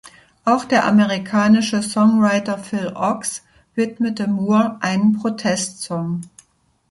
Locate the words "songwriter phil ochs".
1.83-3.43